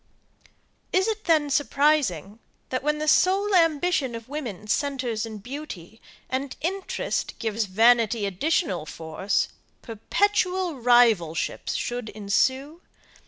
Is 0.91 1.07
it 1.07 1.25
then 1.25 1.51
surprising, 1.51 2.39
that 2.69 2.81
when 2.81 2.97
the 2.97 3.07
sole 3.07 3.53
ambition 3.53 4.15
of 4.15 4.27
woman 4.27 4.65
centres 4.65 5.27
in 5.27 5.37
beauty, 5.37 6.01
and 6.27 6.57
interest 6.59 7.37
gives 7.37 7.65
vanity 7.65 8.25
additional 8.25 8.87
force, 8.87 9.49
perpetual 9.83 10.79
rivalships 10.79 11.75
should 11.75 12.09
ensue? 12.09 12.81